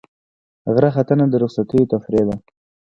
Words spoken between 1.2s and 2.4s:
د رخصتیو تفریح ده.